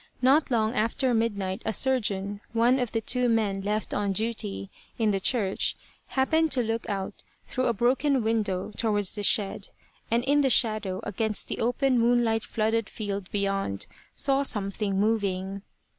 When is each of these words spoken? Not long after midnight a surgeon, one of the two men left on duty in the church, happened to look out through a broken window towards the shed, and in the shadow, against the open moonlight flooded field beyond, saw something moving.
Not 0.19 0.49
long 0.49 0.73
after 0.73 1.13
midnight 1.13 1.61
a 1.63 1.71
surgeon, 1.71 2.41
one 2.53 2.79
of 2.79 2.91
the 2.91 3.01
two 3.01 3.29
men 3.29 3.61
left 3.61 3.93
on 3.93 4.13
duty 4.13 4.71
in 4.97 5.11
the 5.11 5.19
church, 5.19 5.75
happened 6.07 6.51
to 6.53 6.63
look 6.63 6.89
out 6.89 7.21
through 7.47 7.67
a 7.67 7.73
broken 7.73 8.23
window 8.23 8.71
towards 8.75 9.13
the 9.13 9.21
shed, 9.21 9.69
and 10.09 10.23
in 10.23 10.41
the 10.41 10.49
shadow, 10.49 11.01
against 11.03 11.49
the 11.49 11.59
open 11.59 11.99
moonlight 11.99 12.41
flooded 12.41 12.89
field 12.89 13.29
beyond, 13.29 13.85
saw 14.15 14.41
something 14.41 14.99
moving. 14.99 15.61